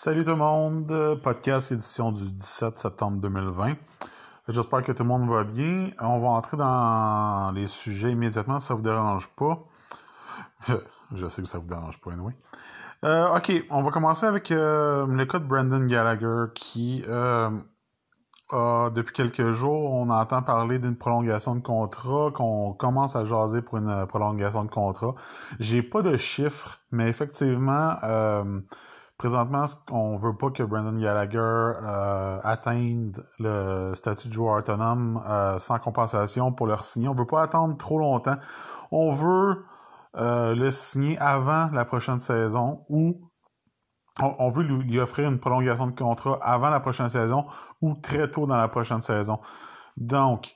[0.00, 3.74] Salut tout le monde, podcast édition du 17 septembre 2020.
[4.46, 5.90] J'espère que tout le monde va bien.
[5.98, 9.58] On va entrer dans les sujets immédiatement, ça vous dérange pas.
[11.16, 12.32] Je sais que ça vous dérange pas, oui.
[13.04, 17.50] Euh, ok, on va commencer avec euh, le cas de Brandon Gallagher qui euh,
[18.52, 23.78] depuis quelques jours, on entend parler d'une prolongation de contrat, qu'on commence à jaser pour
[23.78, 25.16] une prolongation de contrat.
[25.58, 27.96] J'ai pas de chiffres, mais effectivement,
[29.18, 31.72] présentement, on veut pas que Brandon Gallagher
[32.44, 35.22] atteigne le statut de joueur autonome
[35.58, 37.08] sans compensation pour leur signer.
[37.08, 38.36] On veut pas attendre trop longtemps.
[38.90, 39.64] On veut
[40.16, 43.20] euh, le signer avant la prochaine saison ou
[44.20, 47.46] on, veut lui, offrir une prolongation de contrat avant la prochaine saison
[47.80, 49.38] ou très tôt dans la prochaine saison.
[49.96, 50.54] Donc,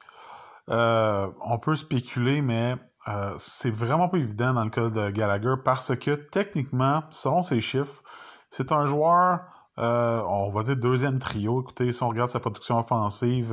[0.69, 2.75] euh, on peut spéculer, mais
[3.07, 7.61] euh, c'est vraiment pas évident dans le cas de Gallagher parce que techniquement, selon ses
[7.61, 8.03] chiffres,
[8.53, 9.41] c'est un joueur,
[9.77, 11.63] on va dire deuxième trio.
[11.63, 13.53] Écoutez, si on regarde sa production offensive,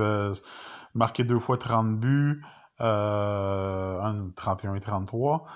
[0.94, 2.44] marqué deux fois 30 buts,
[2.78, 5.48] 31 et 33.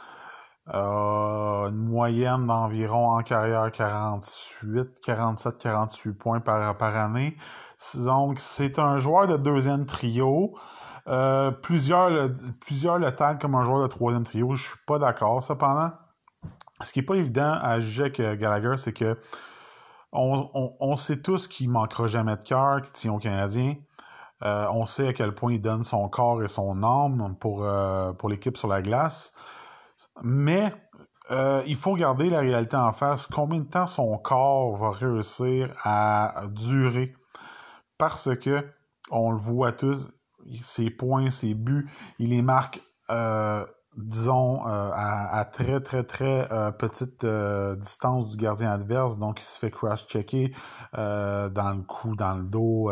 [0.70, 7.36] Euh, une moyenne d'environ en carrière 48, 47, 48 points par, par année.
[7.96, 10.56] Donc, c'est un joueur de deuxième trio.
[11.10, 14.54] Euh, plusieurs, le, plusieurs le taguent comme un joueur de troisième trio.
[14.54, 15.44] Je suis pas d'accord.
[15.44, 15.92] Cependant,
[16.82, 19.18] ce qui est pas évident à juger avec euh, Gallagher, c'est que
[20.12, 23.76] on, on, on, sait tous qu'il manquera jamais de cœur, qu'il tient au Canadien.
[24.44, 28.14] Euh, on sait à quel point il donne son corps et son âme pour, euh,
[28.14, 29.34] pour l'équipe sur la glace.
[30.22, 30.74] Mais
[31.66, 33.26] il faut garder la réalité en face.
[33.26, 37.16] Combien de temps son corps va réussir à durer?
[37.98, 38.70] Parce que,
[39.10, 40.10] on le voit tous,
[40.62, 42.82] ses points, ses buts, il les marque,
[43.98, 47.26] disons, euh, à, très, très, très petite
[47.78, 49.18] distance du gardien adverse.
[49.18, 50.54] Donc, il se fait crash-checker
[50.94, 52.92] dans le cou, dans le dos.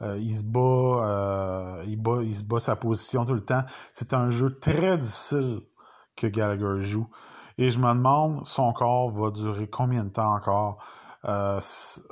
[0.00, 3.64] il se bat, il bat, il se bat sa position tout le temps.
[3.92, 5.60] C'est un jeu très difficile
[6.16, 7.08] que Gallagher joue.
[7.58, 10.78] Et je me demande, son corps va durer combien de temps encore?
[11.26, 11.60] Euh,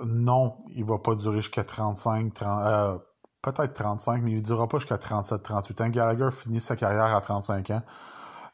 [0.05, 2.99] non, il va pas durer jusqu'à 35, 30, euh,
[3.43, 5.89] peut-être 35, mais il ne durera pas jusqu'à 37, 38 ans.
[5.89, 7.83] Gallagher finit sa carrière à 35 ans.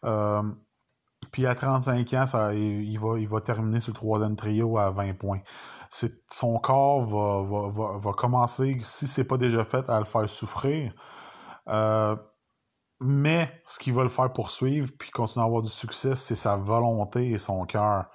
[0.04, 0.42] Euh,
[1.32, 5.40] puis à 35 ans, il, va, terminer le troisième trio à 20 points.
[6.30, 7.04] Son corps
[8.00, 10.92] va, commencer, si c'est pas déjà fait, à le faire souffrir.
[11.68, 12.16] Euh,
[13.00, 16.56] mais ce qui va le faire poursuivre puis continuer à avoir du succès, c'est sa
[16.56, 18.06] volonté et son cœur.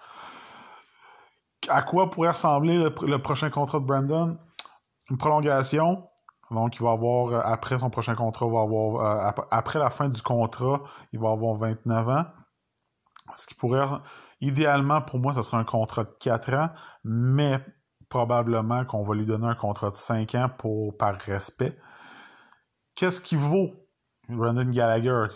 [1.67, 4.38] À quoi pourrait ressembler le, prochain contrat de Brandon?
[5.09, 6.09] Une prolongation.
[6.51, 10.09] Donc, il va avoir, euh, après son prochain contrat, va avoir, euh, après la fin
[10.09, 10.81] du contrat,
[11.13, 12.25] il va avoir 29 ans.
[13.35, 13.85] Ce qui pourrait,
[14.41, 16.69] idéalement, pour moi, ce serait un contrat de 4 ans,
[17.03, 17.59] mais
[18.09, 21.77] probablement qu'on va lui donner un contrat de 5 ans pour, par respect.
[22.95, 23.71] Qu'est-ce qui vaut
[24.27, 25.27] Brandon Gallagher?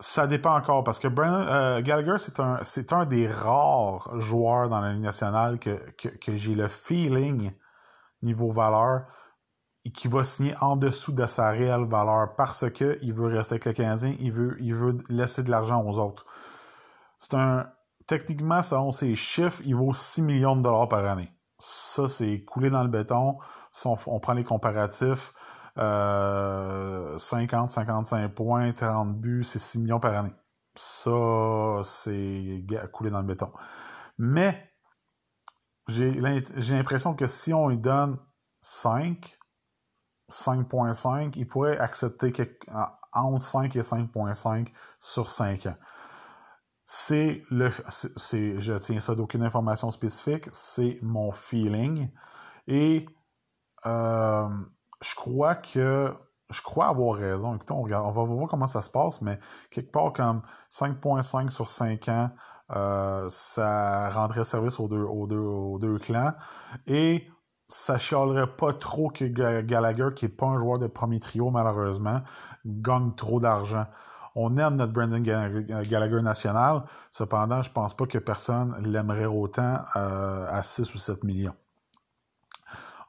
[0.00, 2.16] Ça dépend encore parce que Brandon euh, Gallagher,
[2.62, 7.52] c'est un, des rares joueurs dans la Ligue nationale que, que, j'ai le feeling
[8.22, 9.06] niveau valeur
[9.94, 13.64] qui va signer en dessous de sa réelle valeur parce que il veut rester avec
[13.64, 16.26] le Canadien, il veut, il veut laisser de l'argent aux autres.
[17.18, 17.70] C'est un
[18.06, 21.32] techniquement, selon ses chiffres, il vaut 6 millions de dollars par année.
[21.58, 23.38] Ça, c'est coulé dans le béton.
[23.70, 25.32] Si on prend les comparatifs,
[25.76, 30.34] 50, 55 points, 30 buts, c'est 6 millions par année.
[30.74, 33.52] Ça, c'est coulé dans le béton.
[34.18, 34.72] Mais
[35.88, 38.18] j'ai l'impression que si on lui donne
[38.62, 39.38] 5,
[40.30, 42.32] 5.5, il pourrait accepter
[43.12, 44.68] entre 5 et 5.5
[44.98, 45.76] sur 5 ans.
[46.84, 52.10] C'est le, c'est, je tiens ça d'aucune information spécifique, c'est mon feeling.
[52.66, 53.06] Et
[53.86, 54.48] euh,
[55.00, 56.12] je crois que
[56.50, 57.54] je crois avoir raison.
[57.54, 59.38] Écoutez, on, regarde, on va voir comment ça se passe, mais
[59.70, 62.30] quelque part comme 5.5 sur 5 ans,
[62.72, 66.34] euh, ça rendrait service aux deux, aux deux, aux deux clans.
[66.86, 67.28] Et
[67.70, 72.22] ça chialerait pas trop que Gallagher, qui n'est pas un joueur de premier trio, malheureusement,
[72.66, 73.86] gagne trop d'argent.
[74.34, 76.82] On aime notre Brandon Gallagher national.
[77.10, 81.54] Cependant, je pense pas que personne l'aimerait autant euh, à 6 ou 7 millions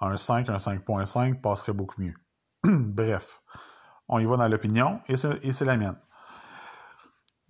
[0.01, 2.15] un 5, un 5.5 passerait beaucoup mieux.
[2.63, 3.41] Bref,
[4.07, 5.95] on y va dans l'opinion et c'est la mienne.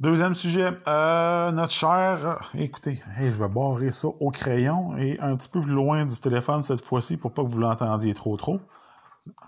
[0.01, 5.47] Deuxième sujet, euh, notre cher, écoutez, je vais barrer ça au crayon et un petit
[5.47, 8.59] peu plus loin du téléphone cette fois-ci pour pas que vous l'entendiez trop trop.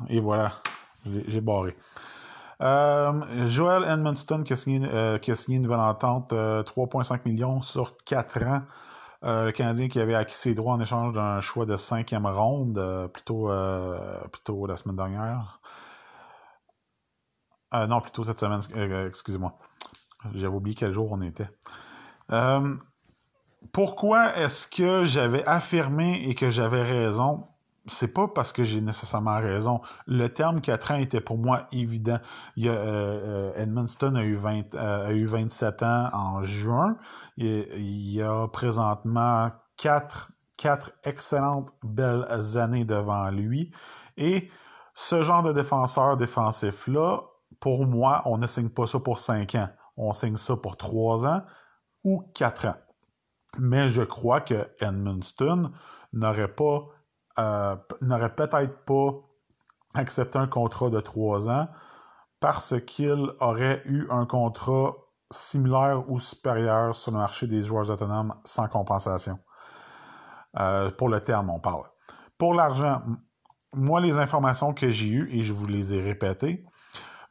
[0.09, 0.51] Et voilà,
[1.27, 1.75] j'ai barré.
[2.61, 7.63] Euh, Joel Edmonston qui a signé, euh, qui a signé une nouvelle entente 3,5 millions
[7.63, 8.61] sur 4 ans
[9.23, 13.49] le Canadien qui avait acquis ses droits en échange d'un choix de cinquième ronde, plutôt,
[14.31, 15.61] plutôt la semaine dernière.
[17.73, 18.59] non, plutôt cette semaine,
[19.07, 19.57] excusez-moi.
[20.33, 21.49] J'avais oublié quel jour on était.
[23.71, 27.47] pourquoi est-ce que j'avais affirmé et que j'avais raison?
[27.87, 29.81] c'est pas parce que j'ai nécessairement raison.
[30.07, 32.19] Le terme 4 ans était pour moi évident.
[32.55, 36.43] Il y a, euh, euh, Edmundston a eu, 20, euh, a eu 27 ans en
[36.43, 36.97] juin.
[37.37, 43.71] Il, y a présentement quatre, quatre excellentes belles années devant lui.
[44.17, 44.49] Et
[44.93, 47.21] ce genre de défenseur défensif-là,
[47.59, 49.69] pour moi, on ne signe pas ça pour 5 ans.
[49.97, 51.41] On signe ça pour 3 ans
[52.03, 52.75] ou 4 ans.
[53.59, 55.71] Mais je crois que Edmundston
[56.11, 56.87] n'aurait pas
[57.39, 59.11] euh, peut-être pas
[59.95, 61.67] accepté un contrat de trois ans
[62.39, 64.93] parce qu'il aurait eu un contrat
[65.31, 69.39] similaire ou supérieur sur le marché des joueurs autonomes sans compensation.
[70.59, 71.83] Euh, pour le terme, on parle.
[72.37, 73.01] Pour l'argent,
[73.73, 76.65] moi, les informations que j'ai eues, et je vous les ai répétées,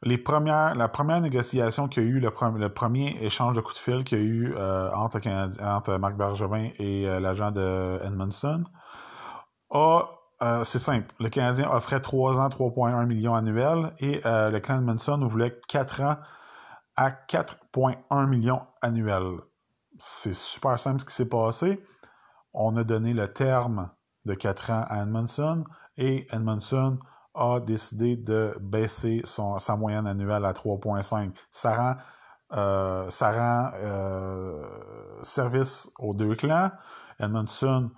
[0.03, 3.79] les premières, la première négociation qu'il y a eu, le, premier échange de coups de
[3.79, 8.65] fil qu'il y a eu euh, entre, Marc Bergevin et l'agent de Edmondson,
[10.43, 11.13] euh, c'est simple.
[11.19, 16.01] Le Canadien offrait 3 ans, 3,1 millions annuels et euh, le Clan Manson voulait 4
[16.01, 16.17] ans
[16.97, 19.39] à 4,1 millions annuels.
[19.99, 21.81] C'est super simple ce qui s'est passé.
[22.53, 23.89] On a donné le terme
[24.25, 25.63] de 4 ans à Edmondson
[25.97, 26.99] et Edmondson
[27.35, 31.31] a décidé de baisser son, sa moyenne annuelle à 3,5.
[31.51, 31.95] Ça rend,
[32.53, 33.71] euh, ça rend
[35.23, 36.71] service aux deux clans.
[37.19, 37.91] Edmondson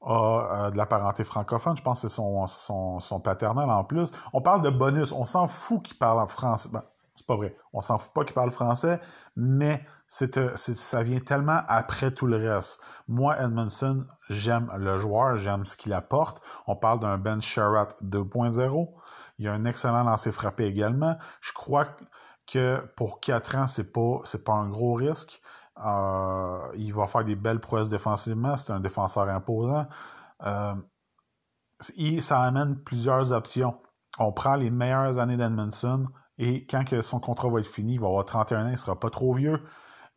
[0.00, 1.76] a euh, de la parenté francophone.
[1.76, 4.12] Je pense que c'est son, son, paternel en plus.
[4.32, 5.12] On parle de bonus.
[5.12, 6.68] On s'en fout qu'il parle en français.
[6.72, 6.82] Ben,
[7.16, 7.56] c'est pas vrai.
[7.72, 9.00] On s'en fout pas qu'il parle français,
[9.36, 12.82] mais euh, c'est, ça vient tellement après tout le reste.
[13.08, 16.42] Moi, Edmondson, j'aime le joueur, j'aime ce qu'il apporte.
[16.66, 18.94] On parle d'un Ben Sherratt 2.0.
[19.38, 21.16] Il a un excellent lancer frappé également.
[21.42, 21.88] Je crois
[22.46, 25.42] que pour 4 ans, c'est pas, c'est pas un gros risque.
[25.84, 28.56] Euh, il va faire des belles prouesses défensivement.
[28.56, 29.86] C'est un défenseur imposant.
[30.44, 30.74] Euh,
[32.20, 33.78] ça amène plusieurs options.
[34.18, 36.08] On prend les meilleures années d'Edmondson
[36.38, 38.76] et quand que son contrat va être fini, il va avoir 31 ans, il ne
[38.76, 39.60] sera pas trop vieux.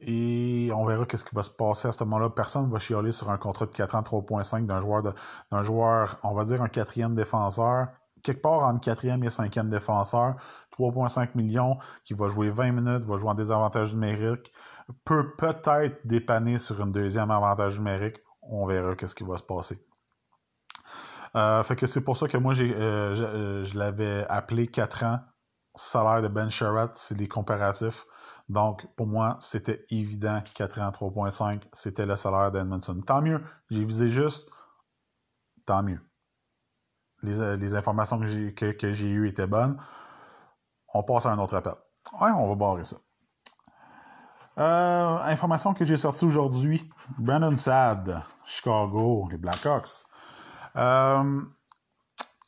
[0.02, 2.30] Et on verra qu'est-ce qui va se passer à ce moment-là.
[2.30, 5.04] Personne ne va chialer sur un contrat de 4 ans 3.5 d'un joueur,
[5.52, 7.88] d'un joueur, on va dire un quatrième défenseur,
[8.24, 10.36] quelque part entre quatrième et cinquième défenseur,
[10.78, 14.52] 3.5 millions, qui va jouer 20 minutes, va jouer en désavantage numérique,
[15.06, 18.18] peut peut-être dépanner sur une deuxième avantage numérique.
[18.42, 19.86] On verra qu'est-ce qui va se passer.
[21.36, 25.04] Euh, fait que c'est pour ça que moi, j'ai, euh, euh, je, l'avais appelé 4
[25.04, 25.20] ans.
[25.76, 28.06] Salaire de Ben Sherratt, c'est des comparatifs.
[28.52, 33.00] Donc, pour moi, c'était évident 4 ans, 3.5, c'était le salaire d'Edmondson.
[33.00, 34.50] Tant mieux, j'ai visé juste,
[35.66, 36.02] tant mieux.
[37.24, 39.78] Les, informations que j'ai, que j'ai eues étaient bonnes.
[40.94, 41.76] On passe à un autre appel.
[42.20, 42.98] Ouais, on va barrer ça.
[44.58, 46.90] Euh, information que j'ai sortie aujourd'hui.
[47.20, 50.08] Brandon Sad, Chicago, les Blackhawks.
[50.76, 51.42] Euh,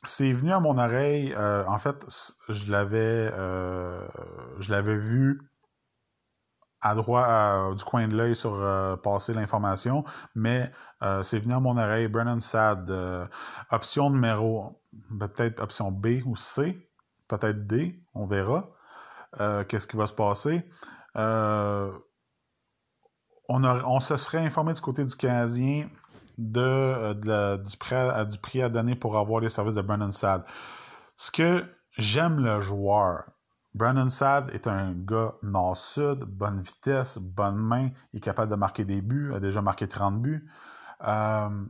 [0.02, 1.32] c'est venu à mon oreille.
[1.34, 2.04] Euh, en fait,
[2.50, 3.30] je l'avais
[4.96, 5.40] vu
[6.84, 8.60] à droite du coin de l'œil sur
[9.02, 10.04] passer l'information,
[10.34, 10.70] mais
[11.22, 12.06] c'est venu à mon oreille.
[12.08, 12.92] Brandon Sad,
[13.70, 14.80] option numéro,
[15.18, 16.88] peut-être option B ou C,
[17.26, 18.68] peut-être D, on verra.
[19.66, 20.64] Qu'est-ce qui va se passer?
[21.16, 21.92] Euh,
[23.48, 25.88] on, se serait informé du côté du Canadien
[26.38, 30.10] de, euh, du, prix à, du prix à donner pour avoir les services de Brandon
[30.10, 30.44] Sad.
[31.16, 31.64] Ce que
[31.96, 33.24] j'aime le joueur,
[33.74, 38.84] Brandon Sad est un gars nord-sud, bonne vitesse, bonne main, il est capable de marquer
[38.84, 40.48] des buts, a déjà marqué 30 buts.
[41.02, 41.64] Euh,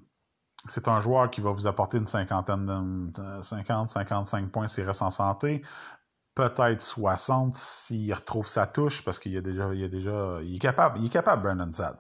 [0.68, 5.02] c'est un joueur qui va vous apporter une cinquantaine de 50, 55 points s'il reste
[5.02, 5.62] en santé
[6.34, 10.98] peut-être 60 s'il retrouve sa touche, parce qu'il a déjà, il déjà, il est capable,
[10.98, 11.96] il est capable, Brandon Sad.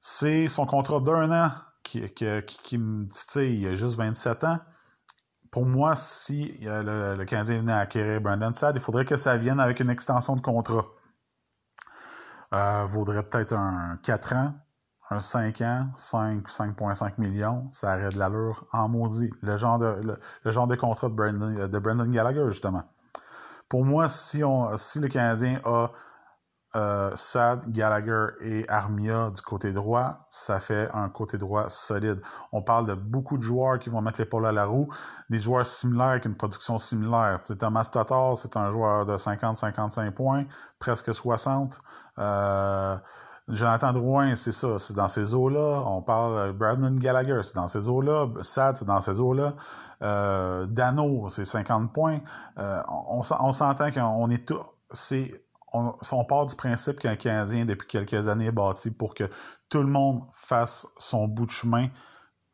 [0.00, 1.52] C'est son contrat d'un an
[1.82, 4.58] qui, qui, qui, me dit, il a juste 27 ans.
[5.56, 9.38] Pour moi, si le, le Canadien venait à acquérir Brandon Sad, il faudrait que ça
[9.38, 10.84] vienne avec une extension de contrat.
[12.52, 14.52] Euh, vaudrait peut-être un 4 ans,
[15.08, 19.30] un 5 ans, 5, 5,5 millions, ça aurait de l'allure en maudit.
[19.40, 22.82] Le genre de, le, genre de contrat de Brandon, de Brandon Gallagher, justement.
[23.70, 25.90] Pour moi, si, on, si le Canadien a
[26.76, 32.20] euh, Sad, Gallagher et Armia du côté droit, ça fait un côté droit solide.
[32.52, 34.88] On parle de beaucoup de joueurs qui vont mettre l'épaule à la roue,
[35.30, 37.40] des joueurs similaires avec une production similaire.
[37.58, 40.44] Thomas Tatar, c'est un joueur de 50-55 points,
[40.78, 41.80] presque 60.
[42.18, 42.96] Euh,
[43.48, 45.82] Jonathan Drouin, c'est ça, c'est dans ces eaux-là.
[45.86, 48.28] On parle Brandon Gallagher, c'est dans ces eaux-là.
[48.42, 49.54] Sad, c'est dans ces eaux-là.
[50.02, 52.20] Euh, Dano, c'est 50 points.
[52.58, 54.60] On, on s'entend qu'on est tout.
[54.90, 55.45] C'est,
[56.12, 59.24] on, part du principe qu'un Canadien, depuis quelques années, est bâti pour que
[59.68, 61.88] tout le monde fasse son bout de chemin.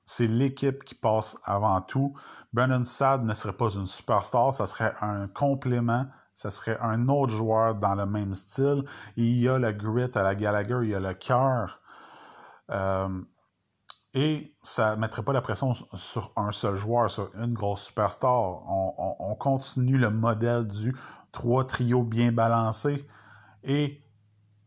[0.04, 2.14] C'est l'équipe qui passe avant tout.
[2.52, 7.32] Brandon Sad ne serait pas une superstar, ça serait un complément ce serait un autre
[7.32, 8.84] joueur dans le même style.
[9.16, 11.80] il y a le grit à la Gallagher, il y a le cœur.
[12.70, 13.20] Euh,
[14.14, 18.32] et ça ne mettrait pas la pression sur un seul joueur, sur une grosse superstar.
[18.32, 20.94] On, continue le modèle du
[21.32, 23.06] trois trios bien balancés.
[23.64, 24.00] Et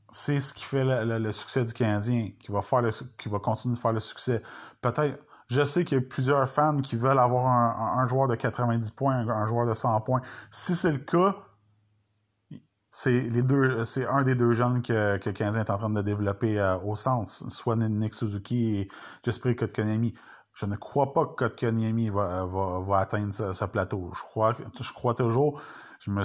[0.10, 2.82] c'est ce qui fait le, succès du Canadien, qui va, faire
[3.18, 4.42] qui va continuer de faire le succès.
[4.82, 8.92] Peut-être, je sais qu'il y a plusieurs fans qui veulent avoir un, joueur de 90
[8.92, 10.22] points, un, un joueur de 100 points.
[10.52, 11.36] Si c'est le cas,
[12.98, 16.02] c'est les deux, c'est un des deux jeunes que, que Canadien est en train de
[16.02, 18.88] développer euh, au sens, soit Nick Suzuki et
[19.26, 20.14] Jesperi Kotkaniemi.
[20.54, 24.12] Je ne crois pas que Kotkaniemi va, va, va atteindre ce, plateau.
[24.16, 25.62] Je crois, je crois toujours.
[26.00, 26.24] Je me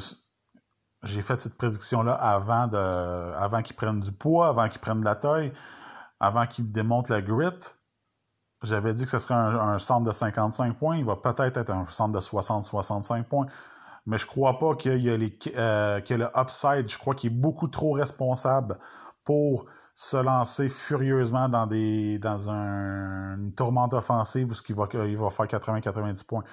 [1.02, 5.04] j'ai fait cette prédiction-là avant de, avant qu'il prenne du poids, avant qu'il prenne de
[5.04, 5.52] la taille,
[6.19, 7.75] avant qu'il démonte la grit.
[8.62, 10.97] J'avais dit que ce serait un, centre de 55 points.
[10.97, 13.47] Il va peut-être être un centre de 60-65 points
[14.07, 16.88] mais je crois pas qu'il y a, les, euh, le upside.
[16.88, 18.78] Je crois qu'il est beaucoup trop responsable
[19.25, 25.19] pour se lancer furieusement dans des dans un, une tourmente offensive où il va, il
[25.19, 26.45] va faire 80-90 points.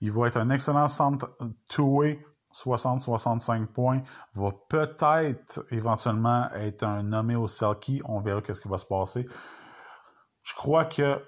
[0.00, 1.36] Il va être un excellent centre
[1.68, 2.24] two-way,
[2.56, 4.02] 60-65 points.
[4.34, 8.00] Va peut-être éventuellement être un nommé au Selkie.
[8.04, 9.28] On verra qu'est-ce qui va se passer.
[10.42, 11.22] Je crois que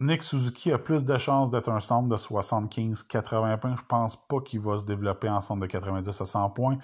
[0.00, 3.76] Nick Suzuki a plus de chances d'être un centre de 75-80 points.
[3.76, 6.78] Je pense pas qu'il va se développer en centre de 90 à 100 points.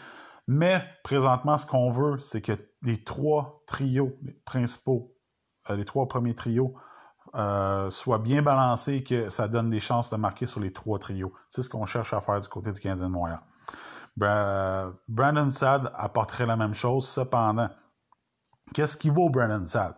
[0.47, 2.53] Mais présentement, ce qu'on veut, c'est que
[2.83, 5.15] les trois trios principaux,
[5.69, 6.75] euh, les trois premiers trios,
[7.35, 10.99] euh, soient bien balancés et que ça donne des chances de marquer sur les trois
[10.99, 11.33] trios.
[11.49, 13.09] C'est ce qu'on cherche à faire du côté du 15 de.
[14.17, 17.09] Brandon Sad apporterait la même chose.
[17.09, 17.71] Cependant,
[18.75, 19.95] qu'est-ce qui vaut Brandon Sad?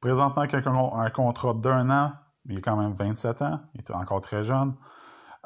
[0.00, 2.12] Présentement, a un contrat d'un an
[2.46, 4.74] il a quand même 27 ans, il est encore très jeune.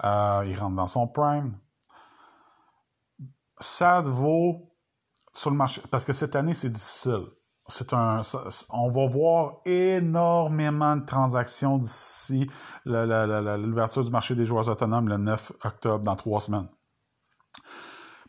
[0.04, 1.58] Euh, il rentre dans son prime.
[3.60, 4.74] Ça vaut
[5.32, 7.26] sur le marché, parce que cette année, c'est difficile.
[7.66, 8.22] C'est un,
[8.70, 12.48] on va voir énormément de transactions d'ici
[12.86, 16.68] l'ouverture du marché des joueurs autonomes le 9 octobre, dans trois semaines.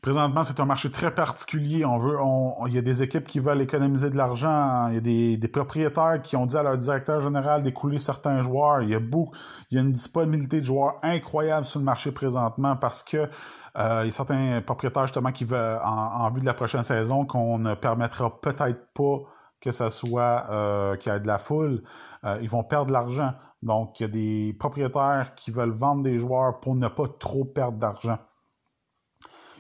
[0.02, 1.84] Présentement, c'est un marché très particulier.
[1.84, 4.88] On il y a des équipes qui veulent économiser de l'argent.
[4.88, 8.82] Il y a des, propriétaires qui ont dit à leur directeur général d'écouler certains joueurs.
[8.82, 9.36] Il y a beaucoup,
[9.70, 13.30] il y a une disponibilité de joueurs incroyable sur le marché présentement parce que
[13.78, 17.60] euh, y a certains propriétaires justement qui veulent, en, vue de la prochaine saison, qu'on
[17.60, 19.18] ne permettra peut-être pas
[19.60, 21.84] que ça soit euh, qu'il y ait de la foule.
[22.24, 23.34] Euh, ils vont perdre de l'argent.
[23.64, 27.44] Donc, il y a des propriétaires qui veulent vendre des joueurs pour ne pas trop
[27.44, 28.18] perdre d'argent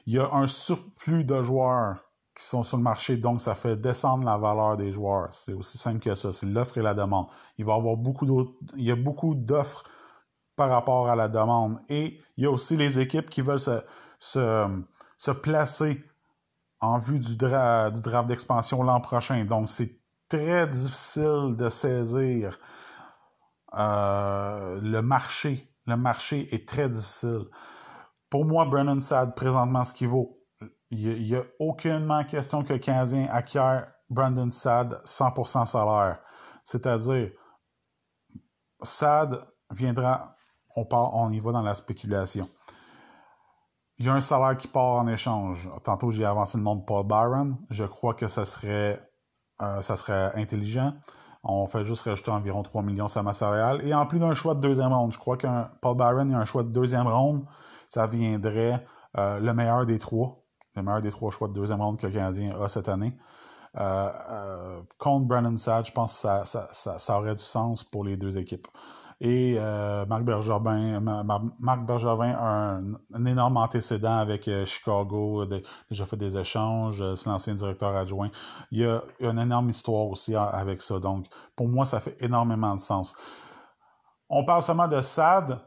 [0.09, 1.97] il y a un surplus de joueurs
[2.35, 5.31] qui sont sur le marché, donc ça fait descendre la valeur des joueurs.
[5.31, 7.27] C'est aussi simple que ça, c'est l'offre et la demande.
[7.59, 9.83] Il va y avoir beaucoup d'autres, il y a beaucoup d'offres
[10.55, 11.77] par rapport à la demande.
[11.89, 13.83] Et il y a aussi les équipes qui veulent se,
[14.17, 16.03] se, placer
[16.79, 19.45] en vue du, du draft d'expansion l'an prochain.
[19.45, 22.57] Donc c'est très difficile de saisir
[23.77, 25.71] euh, le marché.
[25.85, 27.45] Le marché est très difficile.
[28.29, 30.39] Pour moi, Brennan Sad, présentement, ce qu'il vaut,
[30.91, 36.19] il n'y a, aucunement question que le Canadien acquiert Brandon Sad 100% salaire.
[36.63, 37.31] C'est-à-dire,
[38.81, 40.35] Sad viendra,
[40.75, 42.49] on, part, on y va dans la spéculation.
[43.97, 45.69] Il y a un salaire qui part en échange.
[45.83, 47.57] Tantôt, j'ai avancé le nom de Paul Byron.
[47.69, 49.01] Je crois que ça serait,
[49.61, 50.93] euh, ça serait intelligent.
[51.43, 53.85] On fait juste rajouter environ 3 millions sur ma salariale.
[53.85, 56.45] Et en plus d'un choix de deuxième ronde, je crois qu'un Paul Byron, a un
[56.45, 57.45] choix de deuxième ronde
[57.89, 58.85] ça viendrait
[59.17, 60.43] euh, le meilleur des trois,
[60.75, 63.17] le meilleur des trois choix de deuxième ronde que le Canadien a cette année.
[63.77, 68.37] Euh, euh, contre Brandon Sad, je pense que ça, aurait du sens pour les deux
[68.37, 68.67] équipes.
[69.21, 69.59] Et
[70.07, 71.01] Marc Bergevin,
[71.59, 75.45] Marc a un, énorme antécédent avec Chicago,
[75.89, 78.29] déjà fait des échanges, c'est l'ancien directeur adjoint.
[78.71, 80.99] Il y, a, une énorme histoire aussi avec ça.
[80.99, 81.25] Donc,
[81.57, 83.13] pour moi, ça fait énormément de sens.
[84.29, 85.59] On parle seulement de SAD,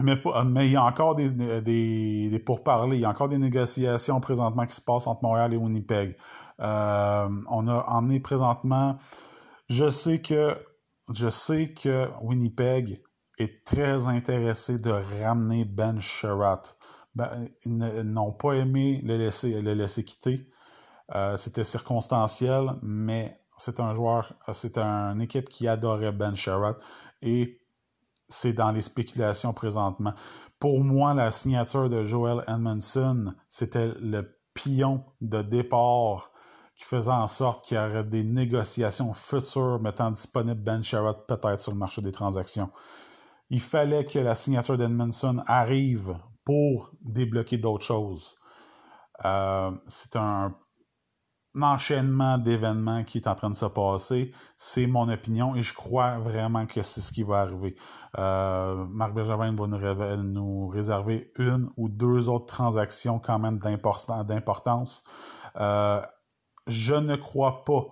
[0.00, 4.20] mais, il y a encore des, des, des, pourparlers, il y a encore des négociations
[4.20, 6.16] présentement qui se passent entre Montréal et Winnipeg.
[6.60, 8.98] Euh, on a emmené présentement.
[9.68, 10.56] Je sais que
[11.12, 13.00] je sais que Winnipeg
[13.38, 16.76] est très intéressé de ramener Ben Sherratt.
[17.14, 20.48] Ben, ils n'ont pas aimé le laisser, le laisser quitter.
[21.14, 26.78] Euh, c'était circonstanciel, mais c'est un joueur, c'est une équipe qui adorait Ben Sherratt
[27.22, 27.58] et
[28.28, 30.12] c'est dans les spéculations présentement.
[30.58, 36.30] Pour moi, la signature de Joel Edmondson, c'était le pion de départ
[36.74, 41.60] qui faisait en sorte qu'il y aurait des négociations futures mettant disponible Ben Sherratt peut-être
[41.60, 42.70] sur le marché des transactions.
[43.48, 48.34] Il fallait que la signature d'Edmondson arrive pour débloquer d'autres choses.
[49.24, 50.54] Euh, c'est un
[51.62, 54.32] enchaînement d'événements qui est en train de se passer.
[54.56, 57.74] C'est mon opinion et je crois vraiment que c'est ce qui va arriver.
[58.18, 65.04] Euh, Marc Bergevin va nous, réserver une ou deux autres transactions quand même d'importance.
[65.56, 66.00] Euh,
[66.66, 67.84] je ne crois pas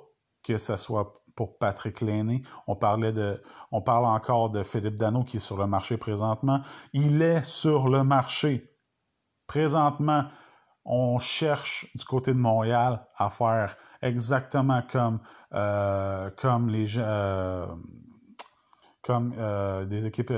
[0.42, 2.42] que ce soit pour Patrick Laney.
[2.66, 3.42] On parlait de,
[3.73, 6.61] on parle encore de Philippe Dano qui est sur le marché présentement.
[6.92, 8.71] Il est sur le marché
[9.47, 10.25] présentement
[10.85, 15.19] on cherche du côté de Montréal à faire exactement comme,
[15.55, 16.31] euh,
[16.99, 17.67] euh,
[19.09, 20.33] euh, des équipes.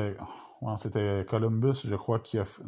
[0.77, 2.63] c'était Columbus, je crois, qui a fait.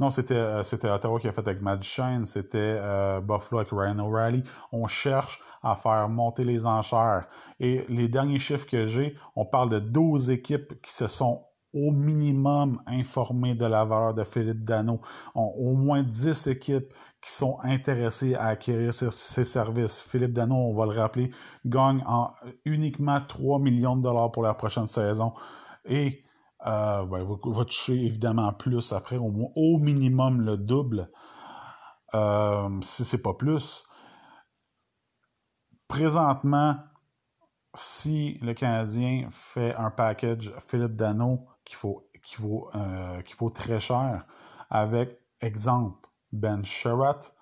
[0.00, 2.74] Non, c'était, c'était Ottawa qui a fait avec Matt Shane, c'était
[3.20, 4.42] Buffalo avec Ryan O'Reilly.
[4.72, 7.28] On cherche à faire monter les enchères.
[7.60, 11.90] Et les derniers chiffres que j'ai, on parle de 12 équipes qui se sont au
[11.90, 15.00] minimum informés de la valeur de Philippe Dano.
[15.34, 20.00] au moins 10 équipes qui sont intéressées à acquérir ses, services.
[20.00, 21.30] Philippe Dano, on va le rappeler,
[21.64, 22.32] gagne en
[22.64, 25.32] uniquement 3 millions de dollars pour la prochaine saison.
[25.84, 26.24] Et
[26.66, 31.10] euh, ben, va, toucher évidemment plus après, au minimum le double,
[32.14, 33.84] euh, si c'est pas plus.
[35.86, 36.76] Présentement,
[37.74, 44.26] si le Canadien fait un package Philippe Dano qui vaut, euh, vaut très cher,
[44.70, 47.34] avec, exemple, Ben Sherratt,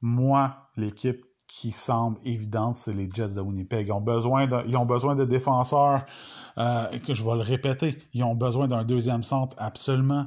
[0.00, 3.86] moi, l'équipe qui semble évidente, c'est les Jets de Winnipeg.
[3.86, 6.04] Ils ont besoin de, ils ont besoin de défenseurs,
[6.58, 10.26] euh, que je vais le répéter, ils ont besoin d'un deuxième centre absolument.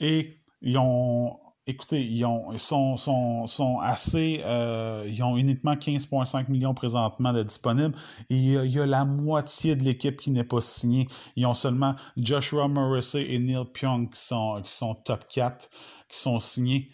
[0.00, 1.38] Et ils ont
[1.68, 4.40] écoutez, ils, ont, sont, sont, sont assez.
[4.44, 7.94] Euh, ils ont uniquement 15,5 millions présentement de disponibles.
[8.30, 11.06] Il y, a, la moitié de l'équipe qui n'est pas signée.
[11.36, 15.70] Ils ont seulement Joshua Morrissey et Neil Pyong qui sont, qui sont top 4,
[16.08, 16.90] qui sont signés.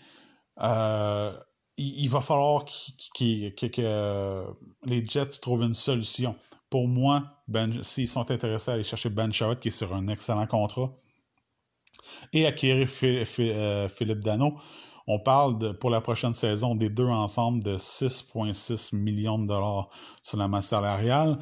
[0.61, 1.33] Euh,
[1.77, 3.25] il, va falloir que
[4.87, 6.37] les Jets trouvent une solution.
[6.69, 10.09] Pour moi, ben, s'ils sont intéressés à aller chercher Ben Sherrod, qui est sur un
[10.09, 10.93] excellent contrat,
[12.33, 14.55] et acquérir euh, Philippe Dano.
[15.07, 19.90] On parle pour la prochaine saison des deux ensemble de 6,6 millions de dollars
[20.23, 21.38] sur la masse salariale.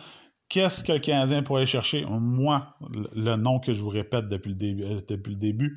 [0.49, 2.05] Qu'est-ce que le Canadien pourrait chercher?
[2.05, 2.67] Moi,
[3.15, 5.77] le nom que je vous répète depuis le début, euh,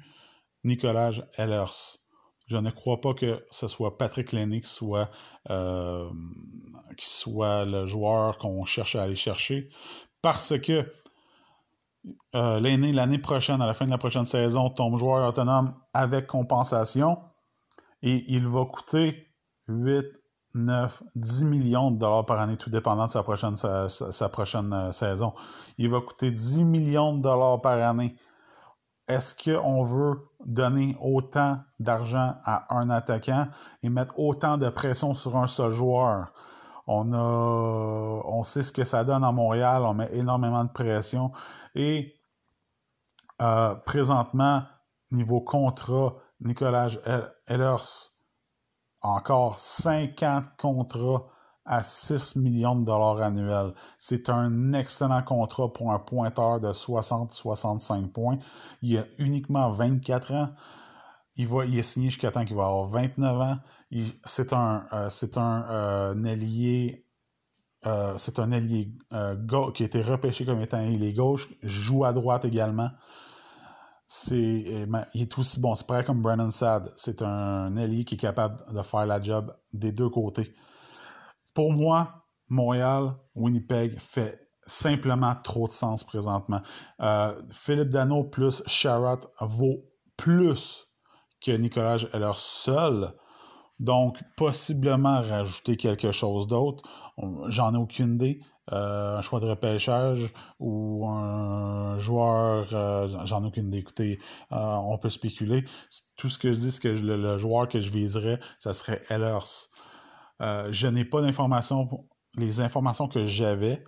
[0.63, 1.99] Nicolas Ellers.
[2.47, 5.09] Je ne crois pas que ce soit Patrick Lenny qui soit,
[5.49, 6.09] euh,
[6.97, 9.69] qui soit le joueur qu'on cherche à aller chercher
[10.21, 10.91] parce que
[12.35, 17.19] euh, l'année, prochaine, à la fin de la prochaine saison, tombe joueur autonome avec compensation
[18.01, 19.27] et il va coûter
[19.67, 20.05] 8,
[20.53, 24.91] 9, 10 millions de dollars par année, tout dépendant de sa prochaine, sa, prochaine euh,
[24.91, 25.33] saison.
[25.77, 28.15] Il va coûter 10 millions de dollars par année.
[29.07, 33.47] Est-ce qu'on veut donner autant d'argent à un attaquant
[33.83, 36.31] et mettre autant de pression sur un seul joueur?
[36.87, 41.31] On sait ce que ça donne à Montréal, on met énormément de pression.
[41.73, 42.15] Et
[43.41, 44.63] euh, présentement,
[45.11, 46.89] niveau contrat, Nicolas
[47.47, 48.11] Ehlers,
[49.01, 51.25] encore 50 contrats
[51.65, 53.73] à 6 millions de dollars annuels.
[53.97, 58.37] C'est un excellent contrat pour un pointeur de 60-65 points.
[58.81, 60.49] Il a uniquement 24 ans.
[61.37, 63.57] Il, va, il est signé jusqu'à temps qu'il va avoir 29 ans.
[64.25, 67.05] C'est un, euh, un euh, allié
[67.85, 68.91] euh, c'est un allié
[69.75, 72.89] qui a été repêché comme étant un allié gauche, joue à droite également.
[74.31, 76.91] Eh ben, il est aussi bon, c'est pareil comme Brandon Sad.
[76.95, 80.55] C'est un allié qui est capable de faire la job des deux côtés.
[81.53, 86.61] Pour moi, Montréal, Winnipeg fait simplement trop de sens présentement.
[87.51, 89.85] Philippe Dano plus Sherratt vaut
[90.17, 90.87] plus
[91.45, 93.13] que Nicolas leur seul
[93.79, 96.83] donc, possiblement rajouter quelque chose d'autre.
[97.47, 98.41] J'en ai aucune idée.
[98.71, 103.79] Euh, un choix de repêchage ou un joueur, euh, j'en ai aucune idée.
[103.79, 104.19] Écoutez,
[104.51, 105.65] euh, on peut spéculer.
[106.15, 109.67] Tout ce que je dis, c'est que le, joueur que je viserais, ça serait Ellers.
[110.39, 112.07] je n'ai pas d'informations.
[112.37, 113.83] Les informations que j'avais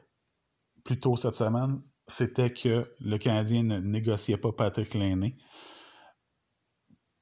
[0.83, 5.37] plus tôt cette semaine, c'était que le Canadien ne négociait pas Patrick Lainé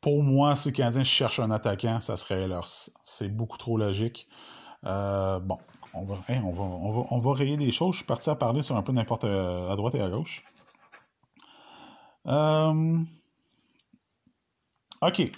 [0.05, 2.67] pour moi, si le Canadien cherche un attaquant, ça serait leur.
[2.67, 4.27] C'est beaucoup trop logique.
[4.85, 5.57] Euh, bon,
[5.95, 7.93] on va, on, va, on, va, on va rayer les choses.
[7.93, 10.43] Je suis parti à parler sur un peu n'importe à droite et à gauche.
[12.27, 12.99] Euh,
[15.01, 15.31] OK.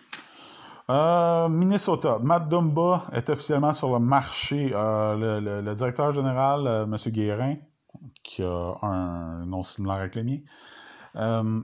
[0.90, 2.20] Euh, Minnesota.
[2.22, 4.72] Matt Dumba est officiellement sur le marché.
[4.74, 6.98] Euh, le, directeur général, M.
[7.14, 7.56] Guérin,
[8.22, 11.64] qui a un nom similaire avec le mien,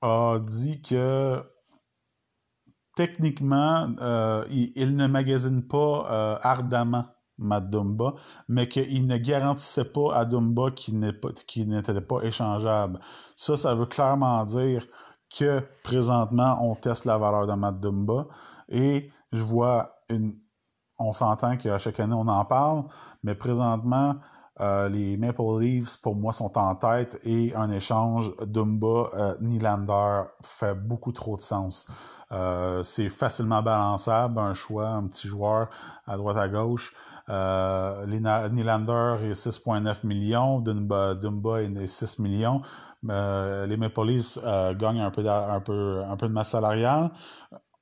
[0.00, 1.44] a dit que
[2.98, 3.94] techniquement,
[4.50, 7.04] il, ne magasine pas ardemment
[7.38, 8.14] Matt Dumba,
[8.48, 12.98] mais qu'il ne garantissait pas à Dumba qu'il n'était pas échangeable.
[13.36, 14.84] Ça, ça veut clairement dire
[15.36, 18.26] que présentement, on teste la valeur de Matt Dumba
[18.68, 20.36] et je vois une.
[20.98, 22.82] On s'entend qu'à chaque année, on en parle,
[23.22, 24.16] mais présentement,
[24.60, 30.74] euh, les Maple Leafs, pour moi, sont en tête et un échange Dumba-Nylander euh, fait
[30.74, 31.88] beaucoup trop de sens.
[32.30, 35.68] Euh, c'est facilement balançable, un choix, un petit joueur
[36.06, 36.94] à droite à gauche.
[37.30, 42.62] Euh, Nylander est 6,9 millions, Dumba, est 6 millions.
[43.08, 47.10] Euh, les Maple Leafs euh, gagnent un peu, de, masse salariale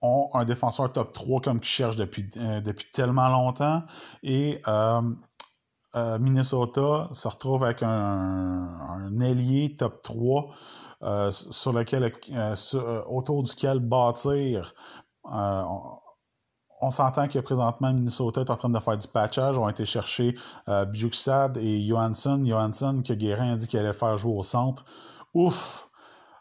[0.03, 3.83] ont un défenseur top 3 comme qu'ils cherchent depuis, depuis tellement longtemps.
[4.23, 4.61] Et
[5.95, 10.49] Minnesota se retrouve avec un, un ailier top 3
[11.31, 12.13] sur lequel,
[13.09, 14.75] autour duquel bâtir
[16.81, 19.59] on s'entend que présentement, Minnesota est en train de faire du patchage.
[19.59, 20.35] On a été chercher
[20.69, 20.85] euh,
[21.57, 22.43] et Johansson.
[22.45, 24.85] Johansson, que Guérin a dit qu'il allait faire jouer au centre.
[25.35, 25.89] Ouf!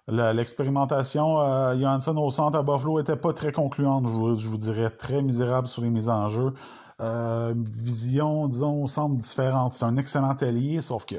[0.07, 4.05] L'expérimentation euh, Johansson au centre à Buffalo était pas très concluante,
[4.37, 6.53] je vous, dirais, très misérable sur les mises en jeu.
[7.01, 9.73] Euh, vision, disons, au centre différente.
[9.73, 11.15] C'est un excellent allié, sauf que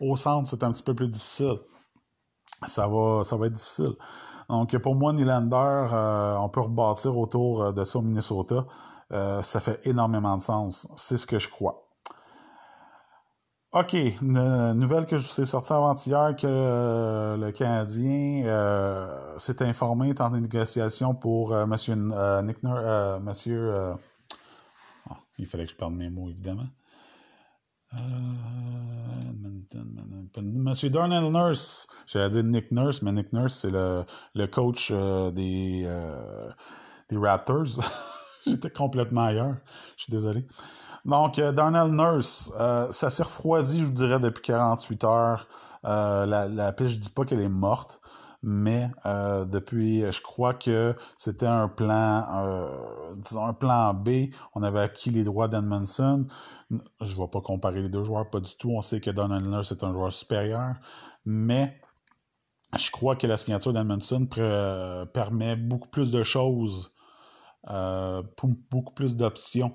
[0.00, 1.56] au centre, c'est un petit peu plus difficile.
[2.66, 3.94] Ça va, ça va être difficile.
[4.48, 8.66] Donc, pour moi, Nylander, euh, on peut rebâtir autour euh, de ça au Minnesota.
[9.12, 10.88] Euh, ça fait énormément de sens.
[10.96, 11.80] C'est ce que je crois.
[13.72, 18.44] OK, une nouvelle que je vous ai sortie avant-hier que le Canadien
[19.36, 23.96] s'est informé est en négociation pour Monsieur Nick Monsieur
[25.10, 26.68] ah, il fallait que je parle mes mots évidemment.
[30.42, 34.04] Monsieur Darnell Nurse, j'allais dire Nick Nurse, mais Nick Nurse, c'est le,
[34.34, 36.50] le, coach euh, des, euh,
[37.08, 37.80] des Raptors.
[38.46, 39.56] J'étais complètement ailleurs.
[39.96, 40.46] Je suis désolé.
[41.04, 42.52] Donc, euh, Darnell Nurse,
[42.90, 45.48] ça s'est refroidi, je vous dirais, depuis 48 heures.
[45.84, 48.00] la, la piste, je dis pas qu'elle est morte,
[48.46, 54.28] mais euh, depuis, je crois que c'était un plan, euh, disons un plan B.
[54.54, 56.26] On avait acquis les droits d'Edmondson.
[56.70, 56.76] Je
[57.14, 58.70] ne vais pas comparer les deux joueurs, pas du tout.
[58.70, 60.74] On sait que Don Nurse est un joueur supérieur,
[61.24, 61.80] mais
[62.78, 64.26] je crois que la signature d'Edmondson
[65.14, 66.90] permet beaucoup plus de choses,
[67.70, 68.22] euh,
[68.70, 69.74] beaucoup plus d'options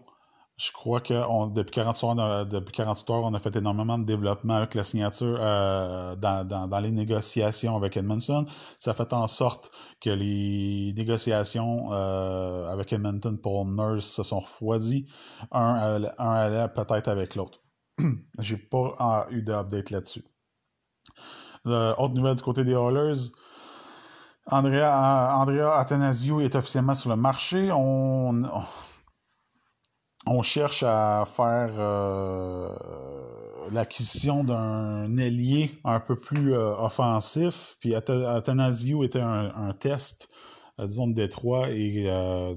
[0.59, 1.13] je crois que
[1.53, 6.17] depuis, 48 heures, depuis heures, on a fait énormément de développement avec la signature euh,
[6.17, 8.45] dans, les négociations avec Edmondson.
[8.77, 15.05] Ça fait en sorte que les négociations euh, avec Edmonton pour Nurse se sont refroidies.
[15.53, 17.61] Un, un allait peut-être avec l'autre.
[18.39, 20.25] J'ai pas eu d'update là-dessus.
[21.67, 23.31] Euh, autre nouvelle du côté des Oilers.
[24.45, 25.85] Andrea, Andrea
[26.41, 27.71] est officiellement sur le marché.
[27.71, 28.43] on
[30.43, 32.69] cherche à faire euh,
[33.71, 37.77] l'acquisition d'un ailier un peu plus euh, offensif.
[37.79, 40.29] Puis Athanasio était un, test,
[40.79, 42.03] euh, disons, de Détroit et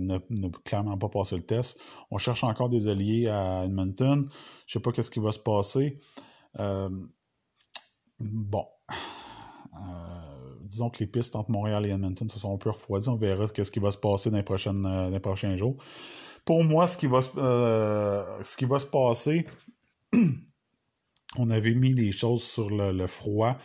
[0.01, 0.21] n'a
[0.65, 1.81] clairement pas passé le test.
[2.11, 4.29] On cherche encore des alliés à Edmonton.
[4.67, 5.99] Je sais pas qu'est-ce qui va se passer.
[8.21, 8.67] bon.
[10.61, 13.09] disons que les pistes entre Montréal et Edmonton se sont un peu refroidies.
[13.09, 15.79] On verra ce qui va se passer dans les prochains jours
[16.45, 19.47] pour moi, ce qui va, euh, se passer,
[21.39, 23.57] on avait mis les choses sur le, froid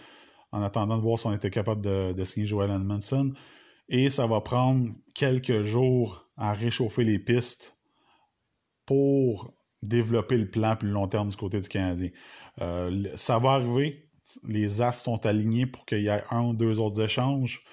[0.52, 3.34] en attendant de voir si on était capable de, signer Joel Edmondson.
[3.90, 7.78] Et ça va prendre quelques jours à réchauffer les pistes
[8.86, 12.10] pour développer le plan plus long terme du côté du Canadien.
[12.62, 14.10] Euh, ça va arriver.
[14.44, 17.64] Les As sont alignés pour qu'il y ait un ou deux autres échanges.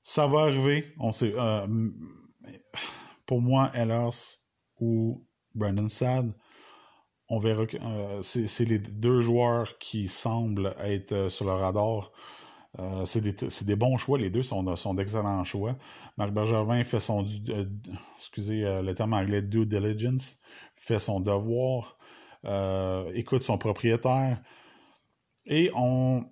[0.00, 0.92] Ça va arriver.
[0.98, 1.34] On sait.
[1.36, 1.66] Euh,
[3.26, 4.38] pour moi, Ellers
[4.80, 6.32] ou Brandon Sad,
[7.28, 12.12] on verra que euh, c'est les deux joueurs qui semblent être euh, sur le radar.
[12.78, 15.76] Euh, c'est des, bons choix, les deux sont, sont d'excellents choix.
[16.16, 17.26] Marc Bergevin fait son
[18.18, 20.38] excusez le terme anglais due diligence,
[20.74, 21.98] fait son devoir,
[23.14, 24.40] écoute son propriétaire.
[25.44, 26.24] Et on,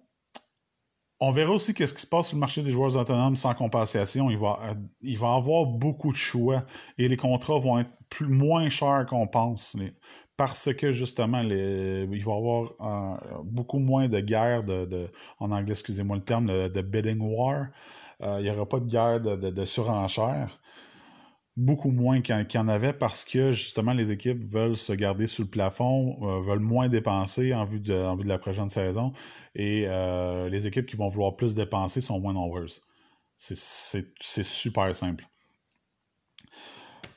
[1.20, 4.30] on verra aussi qu'est-ce qui se passe sur le marché des joueurs autonomes sans compensation.
[4.30, 6.64] Il va, avoir beaucoup de choix
[6.96, 9.76] et les contrats vont être plus, moins chers qu'on pense.
[10.36, 16.16] parce que justement, il va y avoir beaucoup moins de guerres, de, en anglais, excusez-moi
[16.16, 17.66] le terme, de, bidding war.
[18.22, 20.59] il n'y aura pas de guerre de, de surenchère
[21.60, 25.42] beaucoup moins qu'il y en avait parce que justement les équipes veulent se garder sous
[25.42, 29.12] le plafond, euh, veulent moins dépenser en vue, de, la prochaine saison
[29.54, 32.80] et euh, les équipes qui vont vouloir plus dépenser sont moins nombreuses.
[33.36, 35.26] C'est super simple.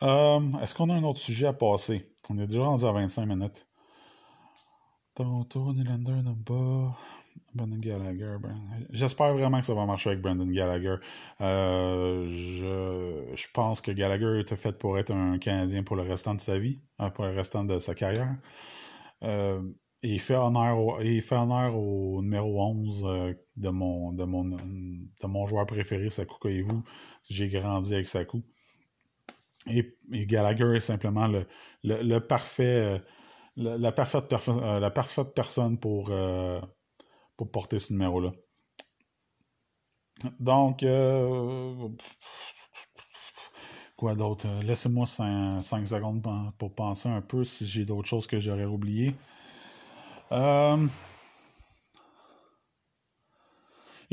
[0.01, 2.09] Euh, est-ce qu'on a un autre sujet à passer?
[2.29, 3.65] On est déjà rendu à 25 minutes.
[5.19, 6.89] Nylander.
[7.55, 8.37] Brandon Gallagher.
[8.41, 8.55] Ben,
[8.89, 10.95] j'espère vraiment que ça va marcher avec Brandon Gallagher.
[11.41, 12.27] Euh,
[13.35, 16.57] je, pense que Gallagher était fait pour être un Canadien pour le restant de sa
[16.57, 18.35] vie, hein, pour le restant de sa carrière.
[19.23, 19.61] Euh,
[20.01, 24.43] il fait honneur au, il fait honneur au numéro 11 euh, de, mon, de, mon,
[24.45, 26.81] de mon joueur préféré, Saku Koivu.
[27.29, 28.43] J'ai grandi avec Saku.
[29.67, 31.45] Et, Gallagher est simplement le,
[31.83, 33.01] le, parfait,
[33.55, 36.11] la parfaite personne pour
[37.37, 38.31] pour porter ce numéro-là.
[40.39, 41.89] Donc, euh,
[43.97, 44.47] quoi d'autre?
[44.63, 46.25] Laissez-moi 5, secondes
[46.57, 49.15] pour penser un peu si j'ai d'autres choses que j'aurais oubliées.
[50.31, 50.87] Euh,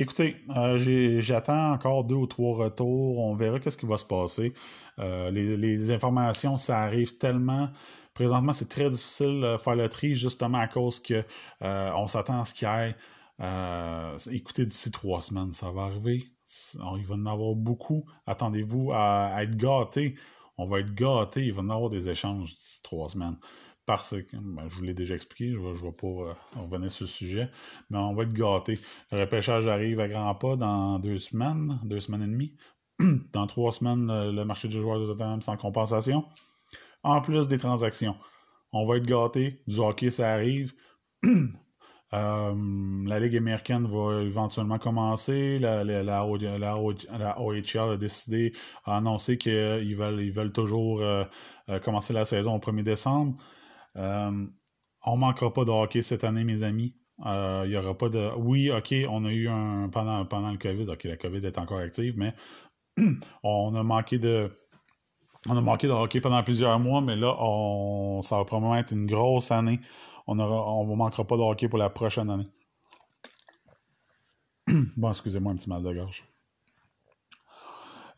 [0.00, 3.18] écoutez, euh, j'attends encore deux ou trois retours.
[3.18, 4.52] On verra qu'est-ce qui va se passer.
[4.98, 7.70] les, les, informations, ça arrive tellement
[8.14, 11.24] Présentement, c'est très difficile de faire le tri justement à cause que
[11.62, 12.94] euh, on s'attend à ce qu'il y ait.
[13.40, 16.30] Euh, écoutez, d'ici trois semaines, ça va arriver.
[16.98, 18.04] Il va en avoir beaucoup.
[18.26, 20.16] Attendez-vous à, être gâtés.
[20.58, 21.46] On va être gâtés.
[21.46, 23.38] Il va en avoir des échanges d'ici trois semaines.
[23.90, 27.08] Parce que, ben, je vous l'ai déjà expliqué, je ne vais, pas euh, revenir sur
[27.08, 27.50] ce sujet,
[27.90, 28.78] mais on va être gâtés.
[29.10, 32.54] Le repêchage arrive à grands pas dans deux semaines, deux semaines et demie.
[33.32, 36.24] Dans trois semaines, le marché des joueurs de Tottenham sans compensation
[37.02, 38.14] en plus des transactions.
[38.72, 40.72] On va être gâtés, du hockey, ça arrive.
[42.12, 42.52] Euh,
[43.06, 45.60] la Ligue américaine va éventuellement commencer.
[45.60, 48.52] La, la, la, OHL a décidé,
[48.84, 51.24] a annoncé qu'ils veulent, ils veulent toujours euh,
[51.84, 53.36] commencer la saison au 1er décembre.
[53.94, 56.94] On ne manquera pas de hockey cette année, mes amis.
[57.24, 58.30] Il n'y aura pas de.
[58.36, 59.88] Oui, OK, on a eu un.
[59.88, 62.34] Pendant, pendant le COVID, OK, la COVID est encore active, mais
[63.42, 64.50] on a manqué de
[65.48, 68.92] on a manqué de hockey pendant plusieurs mois, mais là, on, ça va probablement être
[68.92, 69.80] une grosse année.
[70.26, 72.46] On ne on manquera pas de hockey pour la prochaine année.
[74.96, 76.24] bon, excusez-moi un petit mal de gorge.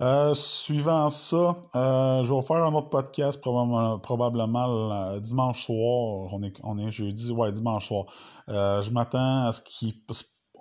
[0.03, 6.35] Euh, suivant ça, euh, je vais faire un autre podcast probablement, dimanche soir.
[6.65, 8.07] On est, jeudi, ouais, dimanche soir.
[8.49, 9.61] Euh, je m'attends à ce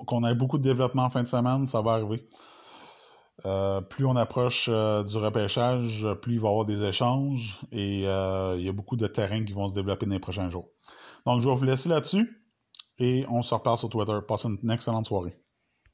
[0.06, 1.66] qu'on ait beaucoup de développement en fin de semaine.
[1.66, 2.28] Ça va arriver.
[3.46, 8.04] Euh, plus on approche euh, du repêchage, plus il va y avoir des échanges et
[8.06, 10.70] euh, il y a beaucoup de terrains qui vont se développer dans les prochains jours.
[11.26, 12.46] Donc, je vais vous laisser là-dessus
[13.00, 14.20] et on se reparle sur Twitter.
[14.28, 15.36] Passez une excellente soirée.